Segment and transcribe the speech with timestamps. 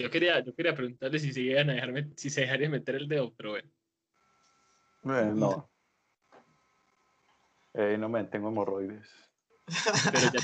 [0.00, 3.06] Yo quería, yo quería preguntarle si se iban a dejarme, si se dejaría meter el
[3.06, 3.68] dedo, pero bueno.
[5.04, 5.70] Eh, no.
[7.74, 9.06] Eh, no me tengo hemorroides.
[10.10, 10.40] Pero ya,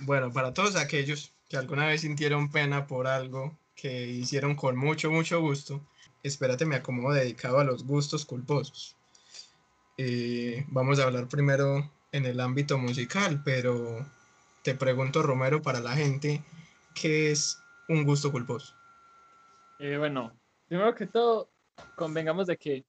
[0.00, 5.10] Bueno, para todos aquellos que alguna vez sintieron pena por algo que hicieron con mucho,
[5.10, 5.86] mucho gusto,
[6.22, 8.96] espérate, me acomodo dedicado a los gustos culposos.
[9.98, 14.04] Eh, vamos a hablar primero en el ámbito musical, pero
[14.62, 16.42] te pregunto, Romero, para la gente,
[16.94, 17.58] ¿qué es
[17.88, 18.74] un gusto culposo?
[19.78, 20.32] eh, bueno,
[20.68, 21.50] primero que todo,
[21.94, 22.84] convengamos de que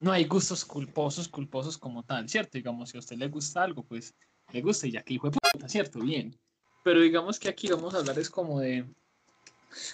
[0.00, 2.58] no hay gustos culposos, culposos como tal, ¿cierto?
[2.58, 4.14] Digamos, si a usted le gusta algo, pues
[4.52, 5.30] le gusta y ya que hijo
[5.66, 6.00] ¿cierto?
[6.00, 6.38] Bien.
[6.82, 8.86] Pero digamos que aquí vamos a hablar es como de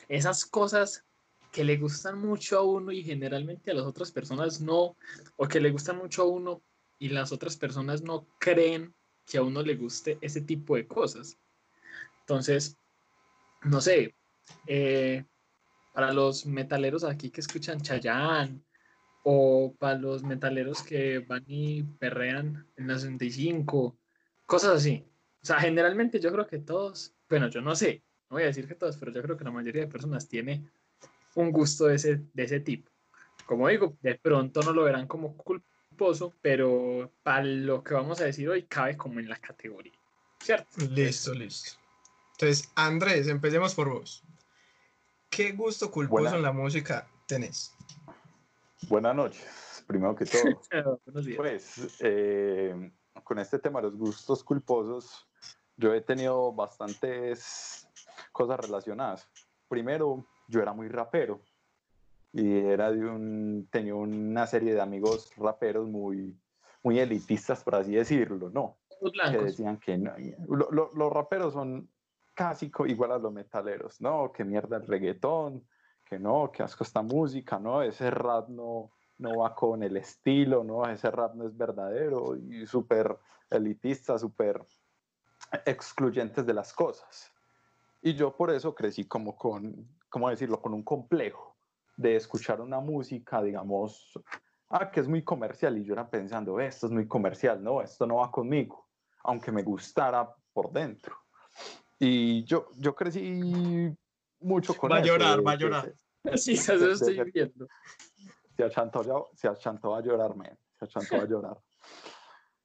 [0.08, 1.05] esas cosas
[1.56, 4.95] que le gustan mucho a uno y generalmente a las otras personas no,
[5.37, 6.62] o que le gustan mucho a uno
[6.98, 11.39] y las otras personas no creen que a uno le guste ese tipo de cosas.
[12.20, 12.77] Entonces,
[13.62, 14.14] no sé,
[14.67, 15.25] eh,
[15.95, 18.61] para los metaleros aquí que escuchan Chayanne,
[19.23, 23.97] o para los metaleros que van y perrean en la 65,
[24.45, 25.06] cosas así.
[25.42, 28.69] O sea, generalmente yo creo que todos, bueno, yo no sé, no voy a decir
[28.69, 30.70] que todos, pero yo creo que la mayoría de personas tiene
[31.37, 32.91] un gusto de ese, de ese tipo.
[33.47, 38.25] Como digo, de pronto no lo verán como culposo, pero para lo que vamos a
[38.25, 39.92] decir hoy cabe como en la categoría,
[40.41, 40.69] ¿cierto?
[40.91, 41.79] Listo, listo.
[42.33, 44.25] Entonces, Andrés, empecemos por vos.
[45.31, 47.73] ¿Qué gusto culposo Buena- en la música tenés?
[48.89, 50.42] Buenas noches, primero que todo.
[51.07, 51.37] Buenos días.
[51.37, 52.91] Pues, eh,
[53.25, 55.27] con este tema de los gustos culposos,
[55.77, 57.89] yo he tenido bastantes
[58.33, 59.29] cosas relacionadas.
[59.69, 61.41] Primero, yo era muy rapero
[62.33, 66.39] y era de un, tenía una serie de amigos raperos muy,
[66.83, 68.78] muy elitistas, por así decirlo, ¿no?
[69.00, 70.12] Los que decían que no,
[70.48, 71.89] lo- lo- los raperos son
[72.34, 74.33] casi igual a los metaleros, ¿no?
[74.33, 75.67] Que mierda el reggaetón,
[76.05, 77.83] que no, que asco esta música, ¿no?
[77.83, 80.86] Ese rap no, no va con el estilo, ¿no?
[80.89, 83.17] Ese rap no es verdadero y súper
[83.51, 84.63] elitista, súper
[85.64, 87.33] excluyentes de las cosas.
[88.02, 90.62] Y yo por eso crecí como con, ¿cómo decirlo?
[90.62, 91.58] Con un complejo
[91.94, 94.18] de escuchar una música, digamos,
[94.70, 95.77] ah, que es muy comercial.
[95.77, 98.88] Y yo era pensando, "Ve, esto es muy comercial, no, esto no va conmigo,
[99.24, 101.14] aunque me gustara por dentro.
[101.98, 103.94] Y yo, yo crecí
[104.40, 105.94] mucho con Va a eso, llorar, va a llorar.
[106.38, 107.68] Sí, eso de- estoy de- viendo.
[108.56, 110.58] se achantó, ya- se achantó a llorar, man.
[110.78, 111.58] Se achantó a llorar.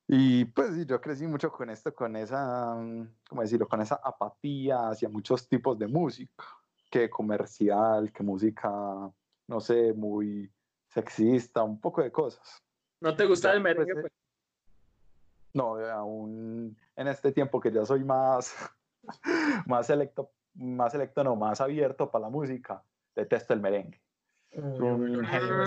[0.08, 3.68] Y pues sí, yo crecí mucho con esto, con esa, mm, ¿cómo decirlo?
[3.68, 6.46] Con esa apatía hacia muchos tipos de música,
[6.92, 8.70] que comercial, que música,
[9.48, 10.52] no sé, muy
[10.90, 12.62] sexista, un poco de cosas.
[13.02, 13.94] ¿No te gusta Ya, el merengue?
[13.94, 14.14] pues, pues?
[15.54, 18.54] No, aún en este tiempo que ya soy más,
[19.66, 22.84] más selecto, más selecto, no, más abierto para la música,
[23.16, 24.02] detesto el merengue.
[24.54, 25.64] Un género,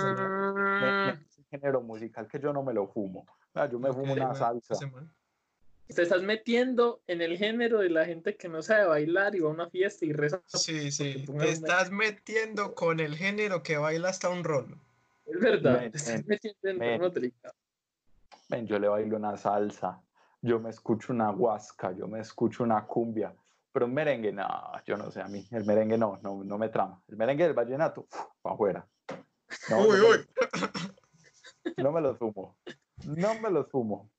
[0.79, 3.27] me- me- es un género musical que yo no me lo fumo.
[3.71, 4.75] Yo me fumo una salsa.
[4.75, 5.11] ese man.
[5.87, 9.51] Te estás metiendo en el género de la gente que no sabe bailar y va
[9.51, 10.43] a una fiesta y reza.
[10.47, 11.25] Sí, sí.
[11.39, 14.79] Te estás metiendo con el género que baila hasta un rolo.
[15.27, 16.79] Es verdad, Men, te estás men, metiendo en
[18.49, 18.67] men.
[18.67, 20.03] yo le bailo una salsa,
[20.41, 23.35] yo me escucho una huasca, yo me escucho una cumbia,
[23.73, 24.47] pero un merengue, no,
[24.87, 27.03] yo no sé, a mí el merengue no, no, no me trama.
[27.09, 28.07] El merengue del vallenato,
[28.43, 28.87] para afuera.
[29.69, 30.17] No, Uy, no me uy.
[30.17, 30.27] los-
[31.77, 32.57] no me los fumo,
[33.05, 34.11] no me los fumo.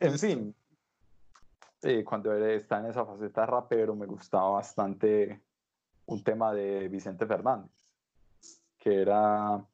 [0.00, 0.54] En fin,
[1.82, 5.40] sí, cuando estaba en esa faceta de rapero me gustaba bastante
[6.06, 7.70] un tema de Vicente Fernández,
[8.78, 9.64] que era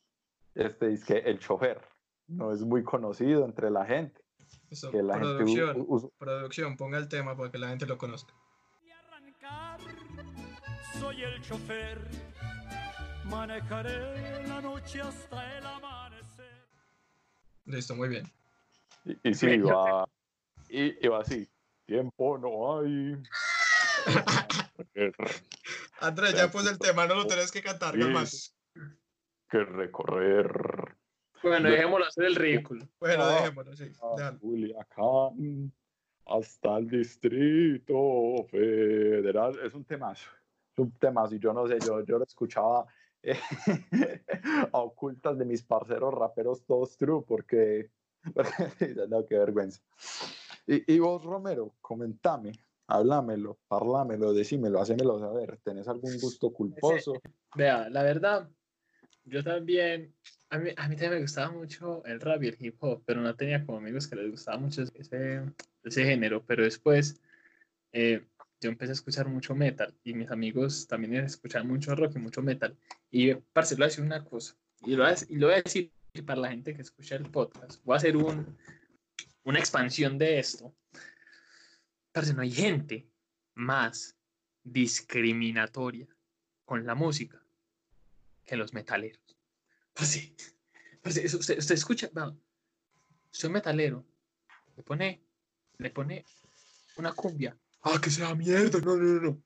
[0.54, 1.80] este disque El Chofer.
[2.28, 4.22] No es muy conocido entre la gente
[4.70, 7.98] Eso, que la gente producción, us- producción, ponga el tema para que la gente lo
[7.98, 8.32] conozca.
[8.86, 9.80] y arrancar.
[10.98, 11.98] Soy el chofer,
[13.24, 16.66] manejaré la noche hasta el amanecer.
[17.66, 18.24] Listo, muy bien.
[19.04, 20.08] y, y sí, Sí, iba,
[20.68, 21.48] y, iba así.
[21.86, 23.22] Tiempo no hay.
[26.00, 27.94] Andrés, ya puse el tema, no lo tenés que cantar.
[27.96, 28.54] Es
[29.48, 30.50] que recorrer.
[31.42, 32.88] Bueno, dejémoslo hacer el ridículo.
[32.98, 33.34] Bueno, Ah.
[33.34, 33.84] dejémoslo, sí.
[34.00, 34.38] a déjalo.
[34.38, 35.72] Culiacán
[36.26, 39.58] hasta el Distrito Federal.
[39.64, 40.30] Es un temazo.
[40.72, 41.34] Es un temazo.
[41.34, 42.86] Y yo no sé, yo, yo lo escuchaba
[43.22, 43.38] eh,
[44.72, 47.90] a ocultas de mis parceros raperos todos true, porque.
[48.34, 49.80] porque no, qué vergüenza.
[50.66, 52.52] Y, y vos, Romero, comentame,
[52.86, 55.58] háblamelo, parlámelo, decímelo, hacémelo saber.
[55.62, 57.20] ¿Tenés algún gusto culposo?
[57.54, 58.48] Vea, la verdad,
[59.24, 60.14] yo también,
[60.50, 63.20] a mí, a mí también me gustaba mucho el rap y el hip hop, pero
[63.20, 65.42] no tenía como amigos que les gustaba mucho ese,
[65.82, 67.20] ese género, pero después
[67.92, 68.24] eh,
[68.60, 72.42] yo empecé a escuchar mucho metal y mis amigos también escuchaban mucho rock y mucho
[72.42, 72.76] metal.
[73.10, 75.56] Y, parce, le voy a decir una cosa, y lo voy a, y lo voy
[75.56, 75.92] a decir
[76.26, 78.56] para la gente que escucha el podcast, voy a hacer un,
[79.44, 80.74] una expansión de esto.
[82.12, 83.08] Parce, no hay gente
[83.54, 84.16] más
[84.62, 86.06] discriminatoria
[86.64, 87.42] con la música
[88.44, 89.36] que los metaleros.
[89.94, 90.34] Parce,
[91.02, 92.38] parce, usted, usted escucha, no,
[93.30, 94.04] soy metalero,
[94.76, 95.22] le pone,
[95.78, 96.24] le pone
[96.96, 97.56] una cumbia.
[97.82, 99.42] Ah, que sea mierda, no, no, no.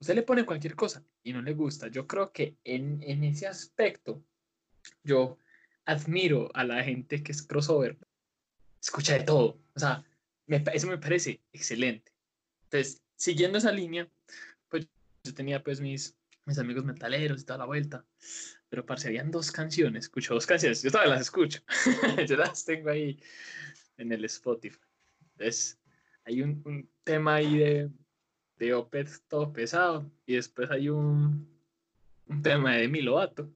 [0.00, 1.88] Usted le pone cualquier cosa y no le gusta.
[1.88, 4.22] Yo creo que en, en ese aspecto,
[5.02, 5.38] yo
[5.84, 7.98] admiro a la gente que es crossover.
[8.84, 9.58] Escucha de todo.
[9.74, 10.04] O sea,
[10.46, 12.12] eso me parece excelente.
[12.64, 14.06] Entonces, siguiendo esa línea,
[14.68, 14.86] pues
[15.24, 16.14] yo tenía pues mis,
[16.44, 18.04] mis amigos metaleros y toda la vuelta.
[18.68, 20.04] Pero, parce, habían dos canciones.
[20.04, 20.82] Escucho dos canciones.
[20.82, 21.62] Yo todavía las escucho.
[22.28, 23.18] yo las tengo ahí
[23.96, 24.78] en el Spotify.
[25.32, 25.78] Entonces,
[26.24, 27.90] hay un, un tema ahí de,
[28.58, 30.10] de Opeth todo pesado.
[30.26, 31.48] Y después hay un,
[32.26, 33.50] un tema de Demi Lovato.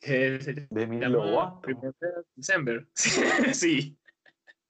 [0.00, 0.68] Que se
[1.08, 1.68] Lovato.
[1.68, 2.86] Remember December.
[2.94, 3.96] sí,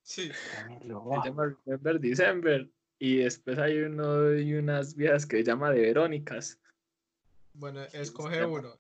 [0.03, 0.32] Sí.
[0.32, 2.69] Se llama Remember December.
[2.99, 6.59] Y después hay uno y unas viejas que se llama de Verónicas.
[7.55, 8.75] Bueno, escoge uno.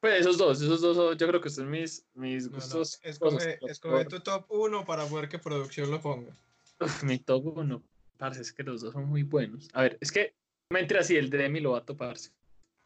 [0.00, 3.00] Pues esos dos, esos dos son- yo creo que son mis, mis No, no, gustos.
[3.02, 6.36] Escoge, escoge tu top 1 para poder que producción lo ponga.
[6.80, 7.82] Uf, mi top uno,
[8.18, 9.68] parce, es que los dos son muy buenos.
[9.72, 10.34] A ver, es que,
[10.70, 12.32] mentira, sí, el de Demi Lovato, parce.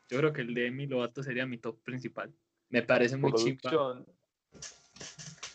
[0.08, 2.32] Yo creo que el de Demi Lovato sería mi top principal.
[2.70, 3.30] Me parece muy.
[3.30, 4.06] Producción.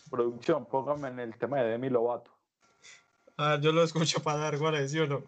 [0.10, 2.32] Producción, póngame en el tema de Demi Lovato.
[3.38, 5.24] Ah, yo lo escucho para dar goles, ¿sí o no?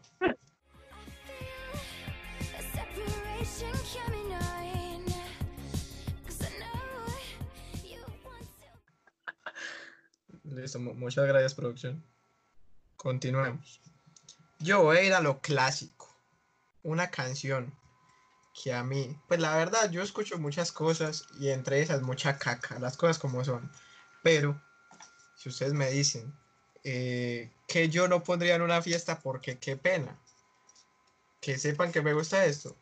[10.43, 12.03] Listo, mu- muchas gracias, producción.
[12.95, 13.81] Continuemos.
[14.59, 16.07] Yo voy a ir a lo clásico.
[16.83, 17.73] Una canción
[18.55, 22.79] que a mí, pues la verdad, yo escucho muchas cosas y entre esas mucha caca,
[22.79, 23.69] las cosas como son.
[24.23, 24.59] Pero,
[25.35, 26.33] si ustedes me dicen
[26.83, 30.17] eh, que yo no pondría en una fiesta porque qué pena,
[31.41, 32.75] que sepan que me gusta esto.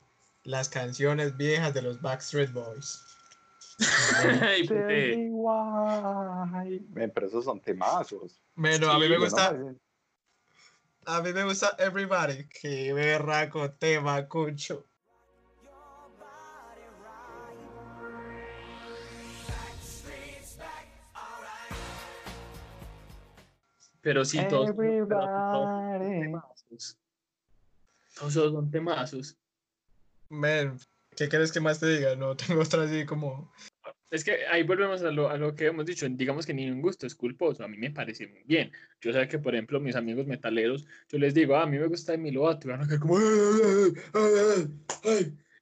[0.44, 3.02] Las canciones viejas de los Backstreet Boys.
[4.42, 5.18] Ay, Tell puté.
[5.18, 6.86] me why.
[6.90, 8.42] Ven, pero esos son temazos.
[8.56, 9.58] Bueno, a mí me no gusta.
[11.06, 12.48] A mí me gusta Everybody.
[12.48, 14.86] Que berraco tema, cucho.
[24.04, 26.20] Pero sí, todos, todos son Everybody.
[26.22, 26.98] temazos.
[28.20, 29.38] Todos son temazos.
[30.30, 30.78] Men,
[31.16, 32.16] ¿qué quieres que más te diga?
[32.16, 33.52] No tengo otra así como.
[34.12, 36.06] Es que ahí volvemos a lo, a lo que hemos dicho.
[36.08, 37.64] Digamos que ningún gusto es culposo.
[37.64, 38.72] A mí me parece muy bien.
[39.02, 41.88] Yo sé que, por ejemplo, mis amigos metaleros, yo les digo, ah, a mí me
[41.88, 42.68] gusta Demi Lovato.
[42.68, 43.18] Y van a quedar como,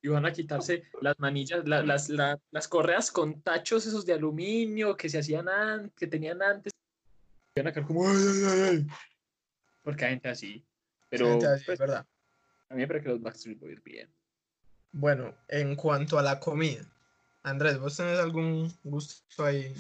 [0.04, 4.14] y van a quitarse las manillas, la- las, la- las correas con tachos esos de
[4.14, 6.74] aluminio que se hacían antes, que tenían antes.
[7.56, 8.88] Y van a quedar como, "Ay, ay, ay, ay",
[9.84, 10.66] Porque hay gente así.
[11.10, 12.06] Pero gente así, pues, ¿verdad?
[12.70, 14.10] a mí me parece que los Backstreet Boys bien.
[14.94, 16.86] Bueno, en cuanto a la comida.
[17.44, 19.74] Andrés, ¿vos tenés algún gusto ahí?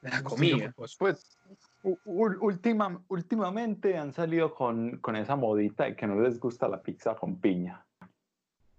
[0.00, 0.72] La comida.
[0.74, 1.38] Pues
[1.82, 7.14] última, últimamente han salido con, con esa modita de que no les gusta la pizza
[7.14, 7.86] con piña.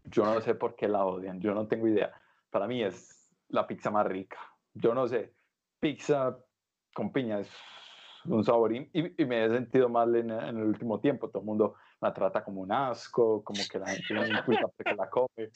[0.06, 2.12] Yo no sé por qué la odian, yo no tengo idea.
[2.50, 4.38] Para mí es la pizza más rica.
[4.74, 5.34] Yo no sé,
[5.80, 6.38] pizza
[6.94, 7.50] con piña es
[8.26, 11.30] un sabor y, y- me he sentido mal en, en el último tiempo.
[11.30, 14.96] Todo el mundo la trata como un asco, como que la gente no disfruta porque
[14.96, 15.52] la come.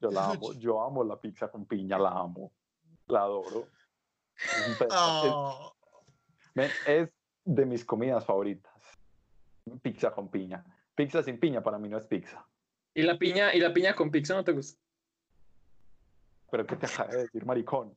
[0.00, 2.52] Yo la amo, yo amo la pizza con piña, la amo,
[3.08, 3.68] la adoro.
[4.78, 5.64] Pedazo-
[6.54, 7.10] es- es
[7.44, 8.72] de mis comidas favoritas.
[9.82, 10.64] Pizza con piña.
[10.94, 12.46] Pizza sin piña para mí no es pizza.
[12.94, 14.80] ¿Y la piña, y la piña con pizza no te gusta?
[16.50, 17.96] Pero ¿qué te acaba de decir, maricón?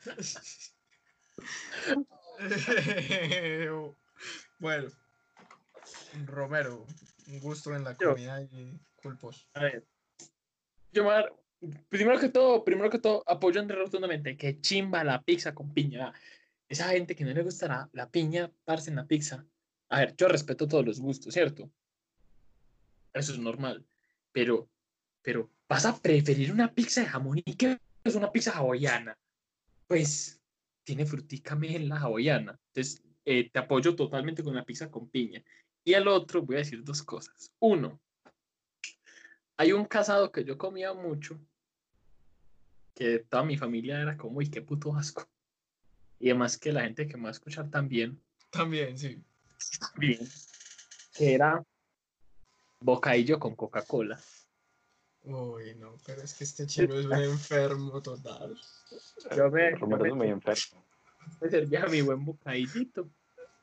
[4.58, 4.88] bueno,
[6.26, 6.86] Romero,
[7.28, 8.10] un gusto en la Yo.
[8.10, 9.46] comida y culposo.
[9.54, 9.84] A ver.
[10.92, 11.32] Yo, Mar,
[11.88, 16.12] primero que todo, primero que todo, apoyo Andrés rotundamente que chimba la pizza con piña.
[16.68, 19.44] Esa gente que no le gustará la piña, parce en la pizza.
[19.88, 21.70] A ver, yo respeto todos los gustos, ¿cierto?
[23.14, 23.86] Eso es normal.
[24.32, 24.68] Pero,
[25.22, 29.16] pero, ¿vas a preferir una pizza de jamón y qué es una pizza hawaiana?
[29.86, 30.37] Pues,
[30.88, 32.58] tiene frutica en la hawaiana.
[32.68, 35.44] Entonces, eh, te apoyo totalmente con la pizza con piña.
[35.84, 37.52] Y al otro voy a decir dos cosas.
[37.58, 38.00] Uno,
[39.58, 41.38] hay un casado que yo comía mucho,
[42.94, 45.28] que toda mi familia era como, uy, qué puto asco.
[46.18, 48.18] Y además que la gente que me va a escuchar también,
[48.48, 49.22] También, sí.
[49.98, 50.26] bien,
[51.12, 51.62] que era
[52.80, 54.18] bocadillo con Coca-Cola.
[55.28, 58.56] Uy, no, pero es que este chino es un enfermo total.
[59.36, 60.82] Yo me, yo me- es muy enfermo.
[61.42, 63.10] me servía mi buen bocadillito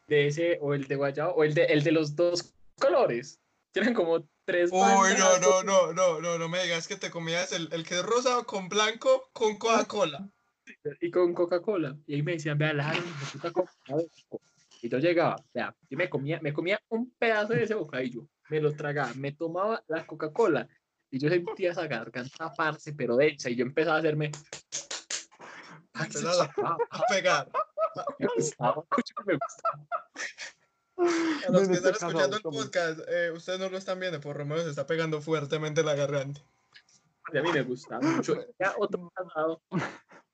[0.07, 3.41] de ese, o el de guayaba, o el de, el de los dos colores.
[3.71, 7.09] Tienen como tres Uy, no, bandas, no, no, no, no, no me digas que te
[7.09, 10.29] comías el, el que es rosado con blanco con Coca-Cola.
[11.01, 11.97] y con Coca-Cola.
[12.05, 12.93] Y ahí me decían, vea, la
[13.41, 14.03] Coca-Cola".
[14.83, 18.61] Y yo llegaba, vea, yo me comía, me comía un pedazo de ese bocadillo, me
[18.61, 20.69] lo tragaba, me tomaba la Coca-Cola
[21.15, 24.31] y yo sentía esa garganta parce, pero densa, y yo empezaba a hacerme.
[25.93, 26.53] Empezaba
[26.91, 27.49] A pegar.
[28.19, 29.87] me gustaba, mucho me gustaba.
[31.47, 34.35] A los que este están escuchando el podcast, eh, ustedes no lo están viendo, por
[34.35, 36.41] Romero se está pegando fuertemente la garganta.
[37.33, 38.35] A mí me gustaba mucho.
[38.59, 39.61] Ya otro casado,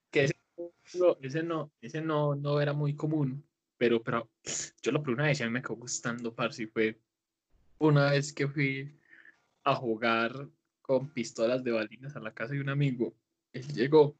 [0.10, 0.36] que ese,
[0.96, 3.46] no- ese no, ese no, no era muy común,
[3.78, 4.32] pero, pero
[4.82, 7.00] yo lo probé una vez y a mí me quedó gustando, parce, y fue
[7.78, 9.00] una vez que fui
[9.64, 10.48] a jugar
[10.82, 13.16] con pistolas de balinas a la casa de un amigo.
[13.54, 14.18] Él llegó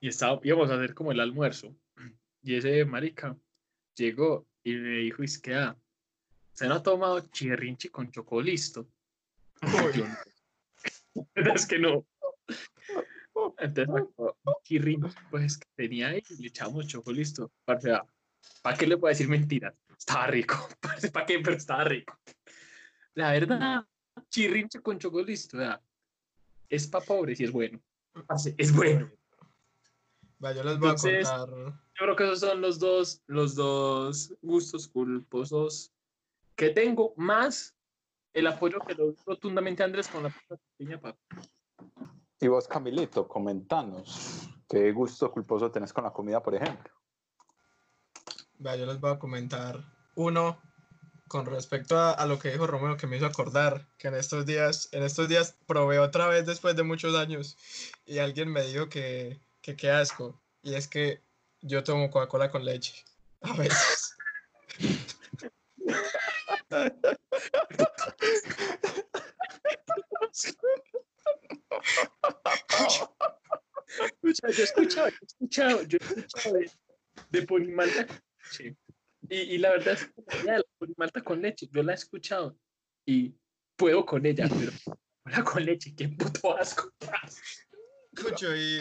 [0.00, 1.74] y estaba, íbamos a hacer como el almuerzo.
[2.42, 3.36] Y ese marica
[3.96, 5.76] llegó y me dijo, es que, ah,
[6.52, 8.88] ¿se no ha tomado chirrinchi con chocolisto?
[11.34, 12.06] Es que no.
[13.58, 17.50] Entonces, sacó chirrinchi, pues que tenía ahí y le echamos chocolisto.
[17.64, 18.06] Parce, ah,
[18.62, 19.74] ¿para qué le puedo decir mentiras?
[19.98, 20.68] Estaba rico.
[21.12, 21.40] ¿para qué?
[21.40, 22.16] Pero estaba rico.
[23.14, 23.84] La verdad,
[24.28, 25.80] chirrinche con chocolisto, vea,
[26.68, 27.80] es para pobres y es bueno.
[28.56, 29.10] Es bueno.
[30.44, 31.72] va, yo les voy Entonces- a contar.
[31.98, 35.92] Yo creo que esos son los dos, los dos gustos culposos
[36.54, 37.74] que tengo, más
[38.32, 40.34] el apoyo que doy rotundamente a Andrés con la
[40.76, 41.18] pequeña papa.
[42.40, 44.48] Y vos, Camilito, comentanos.
[44.68, 46.92] ¿Qué gusto culposo tenés con la comida, por ejemplo?
[48.64, 49.82] Va, yo les voy a comentar
[50.14, 50.60] uno
[51.28, 54.46] con respecto a, a lo que dijo Romero que me hizo acordar que en estos
[54.46, 57.56] días, en estos días probé otra vez después de muchos años
[58.06, 60.40] y alguien me dijo que, que qué asco.
[60.62, 61.22] Y es que
[61.60, 63.04] yo tomo Coca-Cola con leche.
[63.42, 64.14] A veces.
[74.04, 76.70] Escucha, yo he escuchado, yo he escuchado, yo he escuchado de,
[77.30, 78.06] de leche.
[79.28, 80.06] Y, y la verdad es
[80.98, 82.58] Ponimalta con leche, yo la he escuchado
[83.06, 83.32] y
[83.76, 84.72] puedo con ella, pero
[85.24, 86.92] Coca-Cola con leche, qué puto asco.
[88.12, 88.80] Escucho y.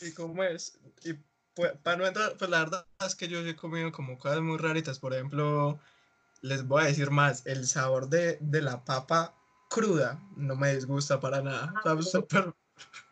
[0.00, 0.80] ¿Y cómo es?
[1.04, 1.14] Y
[1.54, 4.56] pues, para no entrar, pues la verdad es que yo he comido como cosas muy
[4.56, 4.98] raritas.
[4.98, 5.78] Por ejemplo,
[6.40, 9.36] les voy a decir más: el sabor de, de la papa
[9.68, 11.74] cruda no me disgusta para nada.
[11.84, 12.54] Sabe súper-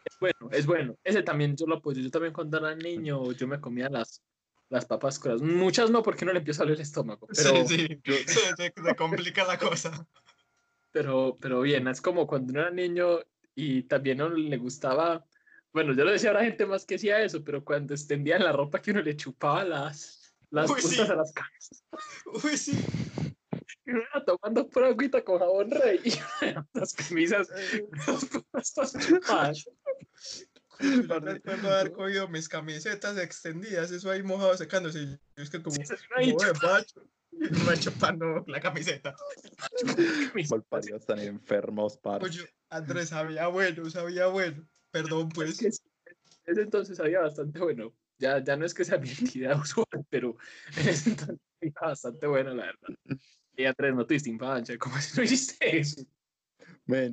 [0.07, 0.97] Es bueno, es bueno.
[1.05, 2.01] Ese también yo lo apoyo.
[2.01, 4.23] Yo también cuando era niño yo me comía las,
[4.73, 5.43] las papas crudas.
[5.43, 7.29] Muchas no, porque no le empieza a doler el estómago.
[7.29, 8.01] Pero, sí, sí.
[8.03, 10.07] yo- Se, complica la cosa.
[10.91, 13.19] pero, pero bien, es como cuando uno era niño
[13.55, 15.25] y también a uno le gustaba.
[15.75, 18.53] Bueno, yo lo decía a la gente más que hacía eso, pero cuando extendían la
[18.53, 21.13] ropa que uno le chupaba las, las Uy, puntas sí.
[21.13, 21.85] a las camisas.
[22.43, 22.73] Uy, sí.
[23.85, 26.13] Y uno era tomando pura agüita con jabón rey y
[26.73, 27.49] las camisas,
[28.53, 28.75] las
[29.07, 29.69] chupadas.
[31.09, 35.01] Yo recuerdo haber cogido mis camisetas extendidas, eso ahí mojado secándose.
[35.01, 35.77] Y yo es que como,
[37.67, 39.15] me chupando la camiseta.
[40.51, 42.23] Malparidos están enfermos, par.
[42.23, 44.67] Oye, Andrés sabía bueno, sabía bueno.
[44.91, 45.59] Perdón, Es pues.
[45.59, 45.83] que sí,
[46.45, 47.95] en ese entonces había bastante bueno.
[48.19, 50.37] Ya, ya no es que sea mi actividad usual, pero
[50.77, 53.19] en ese entonces había bastante bueno, la verdad.
[53.57, 56.03] Y Andrés, no tuviste infancia, ¿cómo no hiciste eso?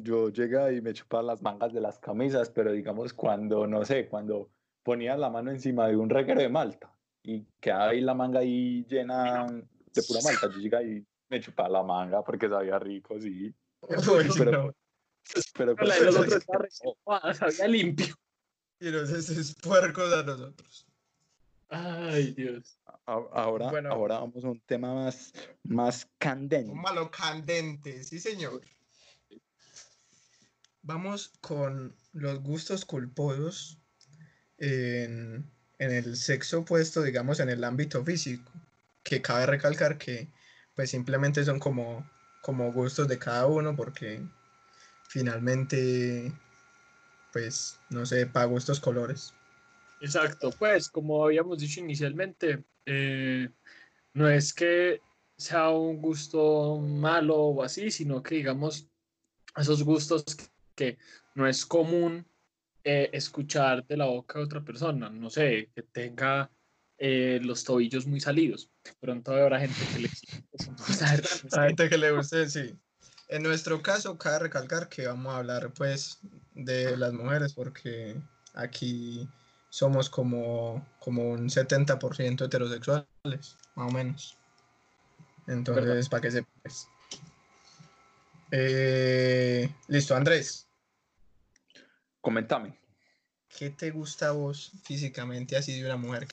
[0.03, 4.07] Yo llegaba y me chupaba las mangas de las camisas, pero digamos cuando, no sé,
[4.07, 4.49] cuando
[4.83, 8.85] ponía la mano encima de un reguero de malta y quedaba ahí la manga ahí
[8.87, 13.53] llena de pura malta, yo llegaba y me chupaba la manga porque sabía rico, sí.
[14.37, 14.75] Pero- no.
[15.55, 18.15] Pero La de los otros estaba reservada, sabía limpio.
[18.79, 20.87] Y nos es puercos a nosotros.
[21.69, 22.79] Ay, Dios.
[23.05, 23.91] ahora, Bueno.
[23.91, 25.31] ahora vamos a un tema más,
[25.63, 26.71] más candente.
[26.71, 28.61] Un malo candente, sí, señor.
[30.81, 33.77] Vamos con los gustos culposos
[34.57, 38.51] en, el sexo opuesto, digamos, en el ámbito físico.
[39.03, 40.27] Que cabe recalcar que,
[40.75, 42.09] pues, simplemente son como,
[42.41, 44.21] como gustos de cada uno, porque
[45.07, 46.31] finalmente,
[47.31, 49.33] pues, no sé, para gustos colores.
[50.01, 53.49] Exacto, pues como habíamos dicho inicialmente, eh,
[54.13, 55.01] no es que
[55.37, 58.87] sea un gusto malo o así, sino que digamos,
[59.55, 60.23] esos gustos
[60.79, 60.97] que
[61.35, 62.25] no es común
[62.85, 65.09] eh, escuchar de la boca de otra persona.
[65.09, 66.49] No sé, que tenga
[66.97, 68.71] eh, los tobillos muy salidos.
[69.01, 70.07] Pronto habrá gente que le
[70.53, 70.71] eso.
[70.71, 72.73] No gente que le guste, sí.
[73.27, 76.19] En nuestro caso, cabe recalcar que vamos a hablar pues
[76.55, 78.15] de las mujeres porque
[78.53, 79.27] aquí
[79.69, 84.37] somos como, como un 70% heterosexuales, más o menos.
[85.45, 86.87] Entonces, para que sepas.
[88.51, 90.68] Eh, listo, Andrés,
[92.21, 92.77] Coméntame.
[93.57, 96.27] ¿qué te gusta a vos físicamente así de una mujer?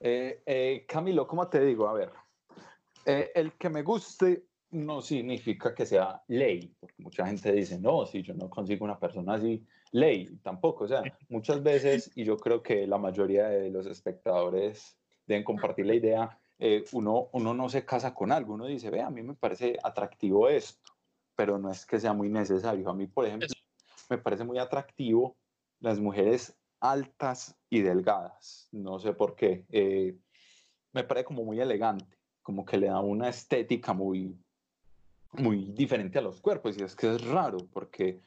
[0.00, 1.88] Eh, eh, Camilo, ¿cómo te digo?
[1.88, 2.12] A ver,
[3.04, 8.06] eh, el que me guste no significa que sea ley, porque mucha gente dice, no,
[8.06, 10.84] si yo no consigo una persona así, ley, tampoco.
[10.84, 15.86] O sea, muchas veces, y yo creo que la mayoría de los espectadores deben compartir
[15.86, 19.22] la idea, eh, uno, uno no se casa con algo, uno dice, ve, a mí
[19.22, 20.92] me parece atractivo esto,
[21.34, 22.88] pero no es que sea muy necesario.
[22.88, 23.48] A mí, por ejemplo,
[24.10, 25.36] me parece muy atractivo
[25.80, 28.68] las mujeres altas y delgadas.
[28.72, 29.64] No sé por qué.
[29.70, 30.16] eh,
[30.92, 34.34] me parece como muy elegante, como que le da una estética muy,
[35.32, 36.78] muy diferente a los cuerpos.
[36.78, 38.22] Y es que es raro, porque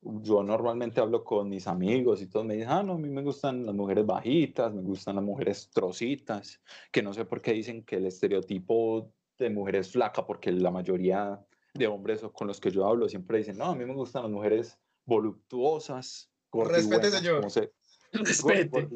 [0.00, 3.22] yo normalmente hablo con mis amigos y todos me dicen, ah, no, a mí me
[3.22, 7.84] gustan las mujeres bajitas, me gustan las mujeres trocitas, que no sé por qué dicen
[7.84, 11.40] que el estereotipo de mujer es flaca, porque la mayoría
[11.74, 14.32] de hombres con los que yo hablo siempre dicen, no, a mí me gustan las
[14.32, 14.78] mujeres
[15.08, 17.36] voluptuosas, Respete, señor.
[17.38, 17.72] como se-
[18.12, 18.88] Respete.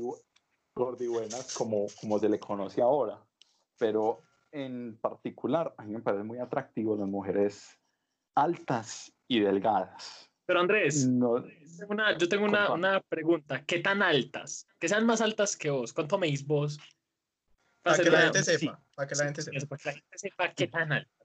[0.75, 3.23] gordibuenas como, como se le conoce ahora.
[3.79, 7.79] Pero en particular, a mí me parece muy atractivo las mujeres
[8.37, 10.31] altas y delgadas.
[10.47, 13.65] Pero Andrés, No, tengo una- yo tengo una, una pregunta.
[13.65, 14.67] ¿Qué tan altas?
[14.79, 15.93] Que sean más altas que vos.
[15.95, 16.79] ¿Cuánto medís vos?
[17.83, 19.67] Para que hacer la una- gente sí, sepa, para que la gente sepa.
[19.67, 21.22] para que la gente sepa qué tan altas.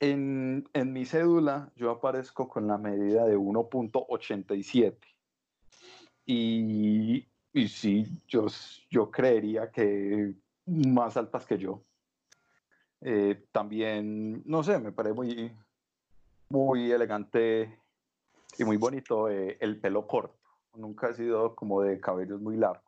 [0.00, 4.96] En, en mi cédula yo aparezco con la medida de 1.87.
[6.26, 7.26] Y,
[7.68, 8.46] sí, yo,
[8.88, 10.34] yo creería que
[10.66, 11.82] más altas que yo.
[13.02, 15.52] Eh, también, no sé, me parece muy,
[16.50, 17.78] muy elegante
[18.58, 20.38] y muy bonito eh, el pelo corto.
[20.74, 22.84] Nunca he sido como de cabellos muy largos.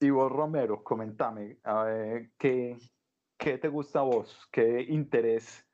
[0.00, 2.78] Y vos, Romero, comentame, a ver, ¿qué,
[3.36, 4.48] ¿qué te gusta a vos?
[4.50, 5.69] ¿Qué interés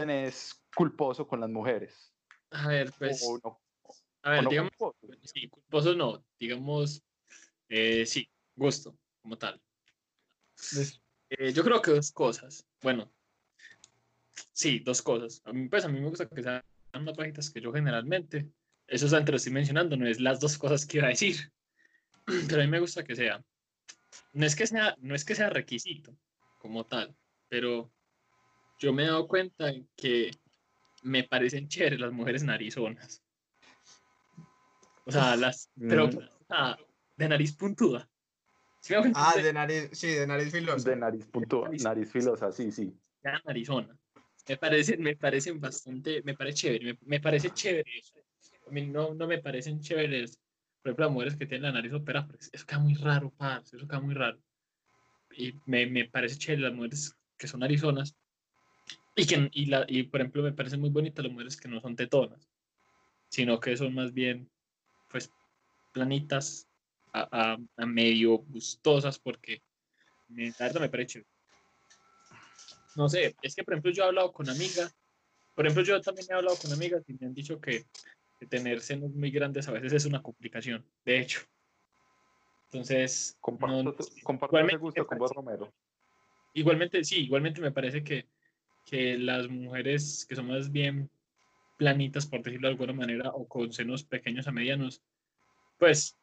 [0.00, 2.12] tenés culposo con las mujeres?
[2.50, 3.60] A ver, pues, o no,
[4.22, 5.18] a o ver, no digamos, culposo.
[5.22, 7.02] sí, culposo no, digamos,
[7.68, 9.60] eh, sí, gusto, como tal.
[11.30, 12.66] Eh, yo creo que dos cosas.
[12.82, 13.12] Bueno,
[14.52, 15.42] sí, dos cosas.
[15.44, 16.62] A mí, pues a mí me gusta que sean
[17.00, 18.50] más bajitas que yo generalmente.
[18.86, 21.52] Eso es antes lo estoy mencionando, no es las dos cosas que iba a decir.
[22.48, 23.44] Pero a mí me gusta que sea.
[24.32, 26.16] No es que sea, no es que sea requisito
[26.58, 27.16] como tal,
[27.48, 27.92] pero
[28.78, 30.30] yo me he dado cuenta que
[31.02, 33.22] me parecen chéveres las mujeres narizonas.
[35.04, 36.16] O sea, las, pero Mm.
[36.18, 36.76] o sea,
[37.16, 38.08] de nariz puntuda.
[38.80, 40.90] ¿Sí me Ah, de nariz, sí, de nariz filosa.
[40.90, 41.82] De nariz, punto, Nariz.
[41.82, 42.92] nariz filosa, sí, sí.
[43.22, 43.96] ya en Arizona.
[44.48, 48.18] Me parecen, me parecen bastante, me parece chévere, me, me parece chévere eso.
[48.68, 50.38] A mí no, no me parecen chéveres,
[50.82, 53.76] por ejemplo, las mujeres que tienen la nariz operada, porque eso queda muy raro, parce,
[53.76, 54.38] eso queda muy raro.
[55.32, 58.16] Y me, me parece chévere las mujeres que son arizonas.
[59.14, 61.80] Y, que, y, la, y, por ejemplo, me parecen muy bonitas las mujeres que no
[61.80, 62.48] son tetonas,
[63.30, 64.48] sino que son más bien,
[65.08, 65.32] pues,
[65.92, 66.68] planitas,
[67.12, 69.62] a, a- a medio gustosas, porque
[70.28, 71.24] me, la verdad me parece.
[72.94, 74.94] No sé, es que por ejemplo yo he hablado con amigas,
[75.54, 77.84] por ejemplo yo también he hablado con amigas y me han dicho que,
[78.38, 81.40] que tener senos muy grandes a veces es una complicación, de hecho.
[82.70, 85.72] Entonces, Comparto, no- tu- comparto ese igualmente gusto me con vos, Romero.
[86.54, 88.26] igualmente, sí, igualmente me parece que,
[88.86, 91.10] que las mujeres que son más bien
[91.76, 95.02] planitas, por decirlo de alguna manera, o con senos pequeños a medianos,
[95.78, 96.18] pues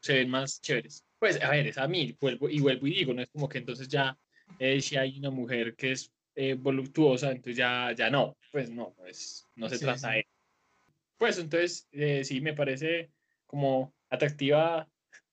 [0.00, 1.04] se ven más chéveres.
[1.18, 3.58] Pues, a ver, es a mí, vuelvo y vuelvo y digo, no es como que
[3.58, 4.18] entonces ya,
[4.58, 8.94] eh, si hay una mujer que es eh, voluptuosa, entonces ya, ya no, pues no,
[8.94, 10.16] pues no se Sí, trata sí.
[10.16, 10.26] de
[11.18, 13.12] Pues entonces, eh, sí, me parece
[13.46, 14.88] como atractiva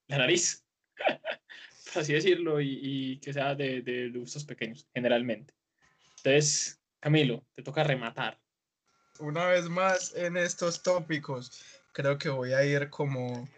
[0.07, 0.65] la nariz,
[1.93, 5.53] por así decirlo, y, y que sea de, de gustos pequeños, generalmente.
[6.23, 8.39] Entonces, Camilo, te toca rematar.
[9.19, 13.49] Una vez más en estos tópicos, creo que voy a ir como,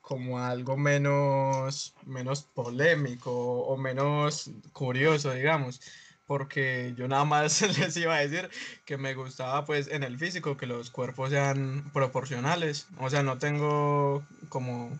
[0.00, 5.80] como algo menos, menos polémico o menos curioso, digamos,
[6.26, 8.50] porque yo nada más les iba a decir
[8.84, 13.38] que me gustaba pues en el físico que los cuerpos sean proporcionales, o sea, no
[13.38, 14.90] tengo como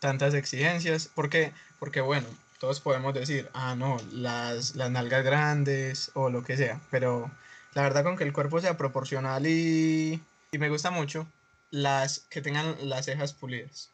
[0.00, 2.28] tantas exigencias, porque, porque bueno,
[2.58, 7.30] todos podemos decir, ah, no, las, las nalgas grandes o lo que sea, pero
[7.74, 11.26] La verdad, con que el cuerpo sea proporcional y, y me gusta mucho
[11.70, 13.90] las que tengan las cejas pulidas.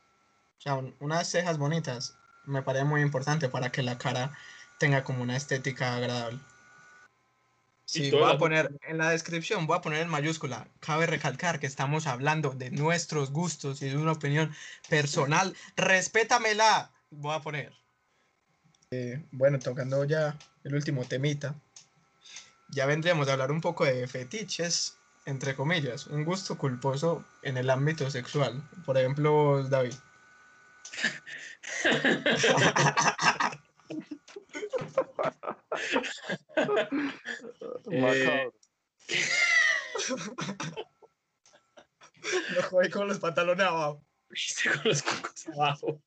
[0.59, 4.33] O sea, un- unas cejas bonitas me parece muy importante para que la cara
[4.79, 6.40] tenga como una estética agradable.
[7.87, 10.68] Sí, voy a poner en la descripción, voy a poner en mayúscula.
[10.81, 14.55] Cabe recalcar que estamos hablando de nuestros gustos y es una opinión
[14.88, 15.55] personal.
[15.77, 16.92] Respétamela.
[17.11, 17.72] Voy a poner.
[18.96, 21.61] Eh, bueno, tocando ya el último temita.
[22.68, 27.70] Ya vendríamos a hablar un poco de fetiches, entre comillas, un gusto culposo en el
[27.70, 28.62] ámbito sexual.
[28.87, 29.94] Por ejemplo, David.
[37.90, 38.50] Eh.
[42.54, 44.04] Lo jodí con los pantalones abajo.
[44.30, 46.00] Viste con los cocos abajo.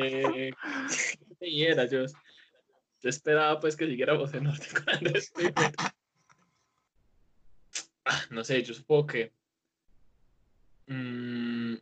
[0.00, 0.52] Eh,
[1.40, 2.04] y era, yo,
[3.00, 5.32] yo esperaba pues que siguiéramos en orden con Andrés.
[8.04, 9.32] Ah, No sé, yo supongo que
[10.86, 11.74] mm,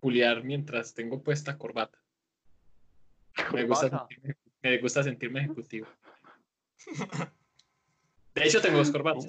[0.00, 1.98] culiar mientras tengo puesta corbata.
[3.52, 5.86] Me gusta, sentirme, me gusta sentirme ejecutivo.
[8.34, 9.26] De hecho, tengo dos corbatas.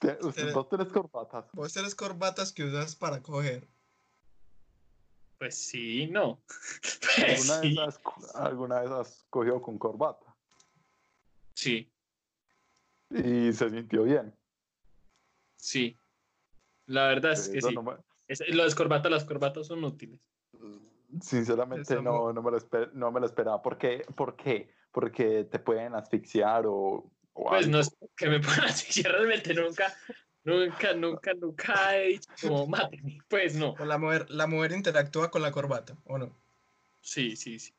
[0.00, 1.46] Te- usted- Vos tenés corbatas.
[1.52, 3.66] Vos tenés corbatas que usas para coger.
[5.42, 6.40] Pues sí, no.
[7.18, 10.24] Pues ¿Alguna vez, has, ¿Alguna vez has cogido con corbata?
[11.56, 11.92] sí,
[13.10, 14.32] Y se sintió bien.
[15.56, 15.96] sí.
[16.86, 17.74] La verdad es que Eso sí.
[17.74, 17.96] no me-
[18.28, 20.20] Es- las corbatas, las corbatas son útiles.
[21.20, 23.60] sinceramente Eso no, no, me lo esper- no me lo esperaba.
[23.62, 24.06] ¿Por qué?
[24.16, 24.72] ¿Por qué?
[24.92, 29.92] Porque te pueden asfixiar o, o Pues no es que me puedan asfixiar realmente nunca,
[30.44, 33.18] nunca, nunca, nunca he dicho como mátenme.
[33.28, 33.70] Pues no.
[33.78, 36.36] O la mujer, la mujer interactúa con la corbata, ¿o no?
[37.00, 37.74] Sí, sí, sí.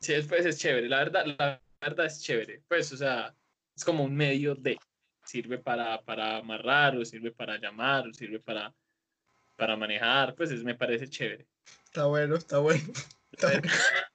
[0.00, 0.88] Sí, después es chévere.
[0.88, 2.62] La verdad, la verdad es chévere.
[2.68, 3.34] Pues, o sea,
[3.76, 4.78] es como un medio de.
[5.26, 8.74] Sirve para, para amarrar, o sirve para llamar, o sirve para,
[9.56, 10.34] para manejar.
[10.34, 11.46] Pues es- me parece chévere.
[11.86, 12.92] Está bueno, está bueno.
[13.32, 13.62] Está bueno.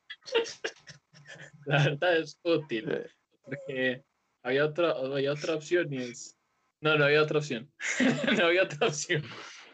[1.66, 3.06] La verdad es útil.
[3.44, 4.04] Porque
[4.44, 6.38] había otra, había otra opción y es.
[6.82, 7.70] No, no había otra opción.
[8.38, 9.24] no había otra opción.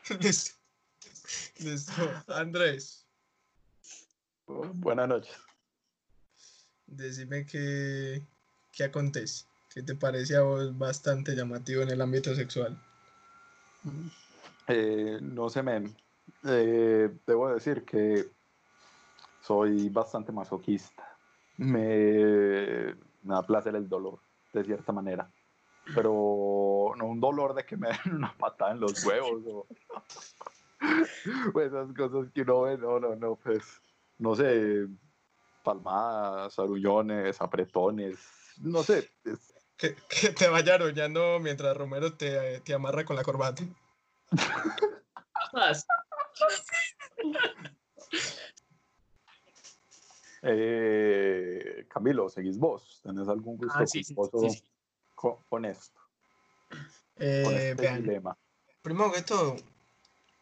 [0.19, 0.55] Listo.
[1.59, 2.23] Listo.
[2.27, 3.05] Andrés,
[4.47, 5.35] buenas noches.
[6.85, 8.23] decime qué,
[8.71, 9.45] qué acontece.
[9.73, 12.79] ¿Qué te parece a vos bastante llamativo en el ámbito sexual?
[14.67, 15.95] Eh, no sé, men.
[16.45, 18.25] Eh, debo decir que
[19.41, 21.17] soy bastante masoquista.
[21.57, 24.19] Me, me da placer el dolor,
[24.53, 25.29] de cierta manera.
[25.93, 29.67] Pero no un dolor de que me den una patada en los huevos o,
[31.53, 32.77] o esas cosas que uno ve.
[32.77, 33.81] No, no, no, pues,
[34.17, 34.87] no sé,
[35.63, 38.17] palmadas, arullones, apretones,
[38.61, 39.09] no sé.
[39.23, 43.61] es- Que, que te vaya arrollando mientras Romero te, te amarra con la corbata.
[45.51, 45.85] Más.
[50.41, 53.01] Eh, Camilo, ¿seguís vos?
[53.03, 54.63] ¿Tenés algún gusto Ah, sí, sí, culposo sí, sí.
[55.15, 55.99] Con, con esto?
[56.69, 56.79] Con
[57.17, 58.37] Eh, este vean, dilema.
[58.81, 59.55] primero que todo,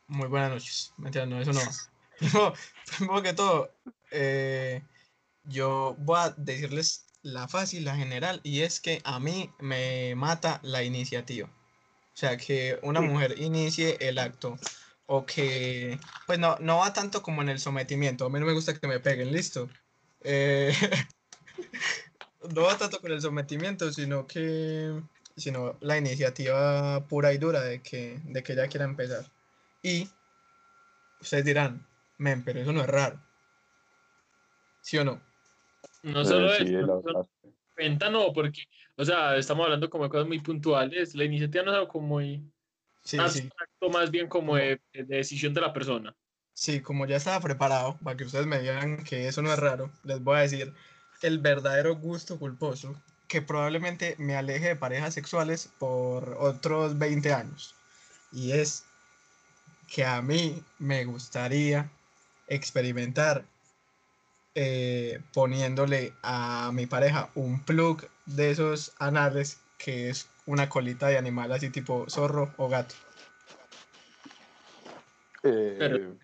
[0.07, 0.93] muy buenas noches.
[0.97, 1.61] Mentira, no, eso no.
[2.19, 2.53] Primero,
[2.97, 3.71] primero que todo,
[4.11, 4.81] eh,
[5.43, 10.59] yo voy a decirles la fácil, la general, y es que a mí me mata
[10.63, 11.47] la iniciativa.
[11.47, 14.57] O sea, que una mujer inicie el acto
[15.07, 18.25] o que, pues no, no va tanto como en el sometimiento.
[18.25, 19.69] A mí no me gusta que me peguen, listo.
[20.21, 20.73] Eh,
[22.53, 25.01] no va tanto con el sometimiento, sino que,
[25.35, 29.25] sino la iniciativa pura y dura de que, de que ella quiera empezar.
[29.81, 30.09] Y
[31.21, 31.85] ustedes dirán,
[32.17, 33.19] men, pero eso no es raro.
[34.81, 35.21] ¿Sí o no?
[36.03, 37.01] No solo Eh, sí, eso, la no
[37.99, 38.63] solo porque,
[38.97, 41.15] o sea, estamos hablando como de cosas muy puntuales.
[41.15, 42.51] La iniciativa no es algo como muy
[43.03, 43.39] Sí, más sí.
[43.41, 46.15] abstracto, más bien como de, de decisión de la persona.
[46.53, 49.91] Sí, como ya estaba preparado para que ustedes me digan que eso no es raro,
[50.03, 50.73] les voy a decir
[51.23, 52.95] el verdadero gusto culposo
[53.27, 57.73] que probablemente me aleje de parejas sexuales por otros 20 años.
[58.31, 58.85] Y es
[59.87, 61.89] que a mí me gustaría
[62.47, 63.43] experimentar
[64.55, 71.17] eh, poniéndole a mi pareja un plug de esos anales que es una colita de
[71.17, 72.93] animal así tipo zorro o gato.
[75.43, 76.17] Eh, Pero-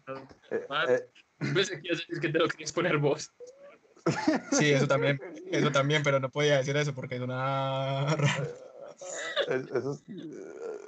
[0.52, 1.10] eh, eh,
[1.54, 3.32] Pensé que ibas a decir que te lo querías poner vos.
[4.52, 5.20] Sí, eso también,
[5.52, 8.06] eso también, pero no podía decir eso porque es una
[9.48, 10.04] eso es,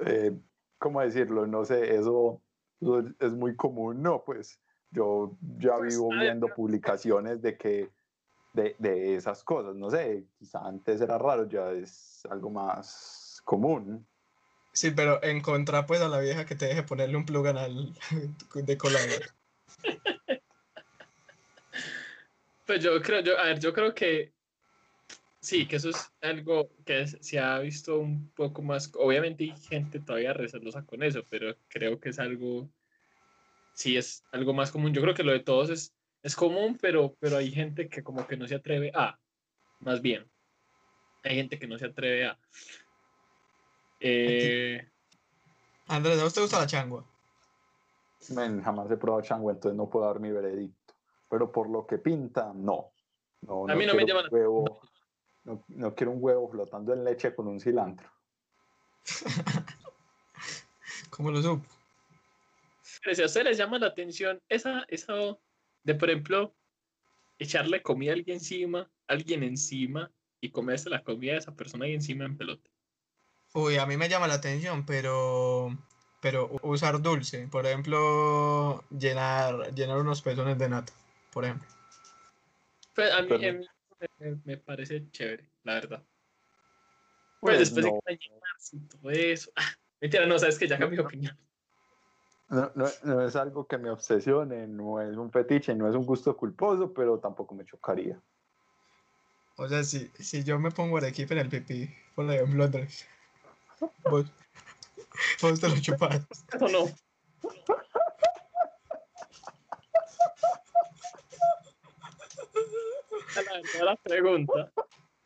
[0.05, 0.31] eh,
[0.77, 1.47] ¿cómo decirlo?
[1.47, 2.41] No sé, eso,
[2.79, 4.23] eso es muy común, ¿no?
[4.23, 4.59] Pues
[4.91, 7.89] yo ya Pues, vivo ver, viendo pero- publicaciones de que
[8.53, 9.75] de, de esas cosas.
[9.75, 14.05] No sé, quizá antes era raro, ya es algo más común.
[14.73, 17.93] Sí, pero en contra pues a la vieja que te deje ponerle un plug anal
[18.55, 19.23] de colador.
[22.71, 24.31] Pues yo creo, yo, a ver, yo creo que
[25.41, 28.89] sí, que eso es algo que es- se ha visto un poco más.
[28.95, 32.69] Obviamente hay gente todavía recelosa con eso, pero creo que es algo,
[33.73, 34.93] sí, es algo más común.
[34.93, 38.25] Yo creo que lo de todos es, es común, pero, pero hay gente que como
[38.25, 39.19] que no se atreve a,
[39.81, 40.25] más bien,
[41.23, 42.39] hay gente que no se atreve a.
[43.99, 44.87] Eh,
[45.89, 47.05] Andrés, ¿a vos te gusta la changua?
[48.29, 50.80] Men, jamás he probado chango, entonces no puedo dar mi veredicto.
[51.31, 52.91] Pero por lo que pinta, no.
[53.43, 54.81] no A mí no me quiero llama un huevo,
[55.45, 58.11] no, no quiero un huevo flotando en leche con un cilantro.
[61.09, 61.65] ¿Cómo lo supo?
[63.01, 65.13] Pero si a ustedes les llama la atención esa, esa
[65.83, 66.53] de, por ejemplo,
[67.39, 71.93] echarle comida a alguien encima, alguien encima y comerse la comida de esa persona ahí
[71.93, 72.69] encima en pelota.
[73.53, 75.77] Uy, a mí me llama la atención, pero,
[76.19, 80.93] pero usar dulce, por ejemplo, llenar, llenar unos pezones de nata,
[81.31, 81.67] por ejemplo.
[82.95, 83.65] Pues a mí, Pero- a mí
[84.19, 86.03] me, me parece chévere, la verdad.
[87.39, 88.27] Pues, Pues después no, de que
[88.73, 89.51] y todo eso.
[89.55, 89.61] Ah,
[90.01, 91.37] mentira, no, sabes que ya cambié de opinión.
[92.49, 96.05] no, no- no es algo que me obsesione, no es un fetiche, no es un
[96.05, 98.19] gusto culposo, pero tampoco me chocaría.
[99.57, 103.07] O sea, si, si yo me pongo arequipe en el pipí, por ejemplo, Andrés,
[104.09, 104.25] vos,
[105.41, 106.21] vos te lo chupas.
[106.53, 106.85] Eso no.
[113.35, 114.71] La verdad.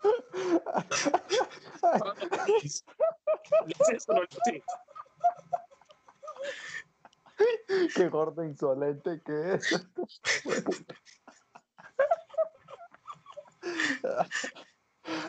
[7.95, 9.87] Qué gordo insolente que es.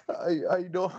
[0.09, 0.91] Ay, ay, no.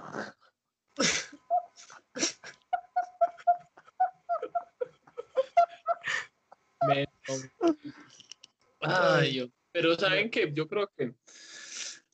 [8.81, 9.49] Ay, Dios.
[9.71, 11.15] Pero saben que yo creo que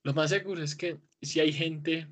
[0.03, 2.07] lo más seguro es que si hay gente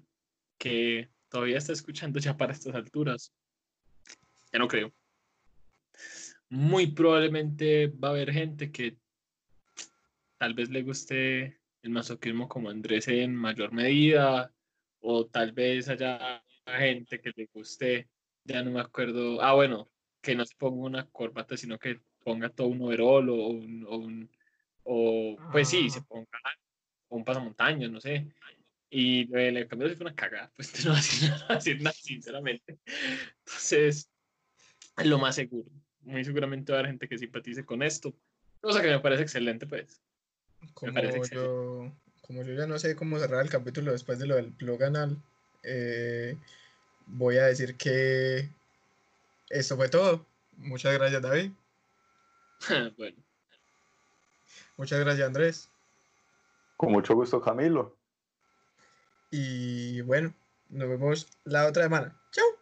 [0.57, 3.33] que todavía está escuchando ya para estas alturas,
[4.51, 4.93] ya no creo.
[6.49, 8.97] Muy probablemente va a haber gente que
[10.37, 14.53] tal vez le guste el masoquismo como Andrés en mayor medida,
[14.99, 18.09] o tal vez haya gente que le guste,
[18.43, 19.89] ya no me acuerdo, ah, bueno,
[20.21, 23.97] que no se ponga una corbata, sino que ponga todo un overol o un, o,
[23.97, 24.29] un-
[24.83, 26.03] o, pues sí, se Ah.
[27.11, 28.25] Ponga un pasamontañas, no sé.
[28.89, 30.97] Y le, le cambió fue una cagada, pues no va
[31.49, 32.79] a decir, nada, sinceramente.
[33.45, 34.09] Entonces,
[34.97, 35.69] es lo más seguro.
[36.01, 38.13] Muy seguramente va a haber gente que simpatice con esto.
[38.61, 40.01] Cosa que me parece excelente, pues.
[40.73, 41.47] Como parece excelente.
[41.47, 44.83] yo, como yo ya no sé cómo cerrar el capítulo después de lo del plug
[44.83, 45.17] anal,
[45.63, 46.37] eh,
[47.07, 48.49] voy a decir que
[49.49, 50.25] esto fue todo.
[50.57, 51.51] Muchas gracias, David.
[52.97, 53.17] bueno,
[54.77, 55.70] Muchas gracias, Andrés.
[56.81, 57.95] Con mucho gusto, Camilo.
[59.29, 60.33] Y bueno,
[60.69, 62.19] nos vemos la otra semana.
[62.31, 62.60] ¡Chao!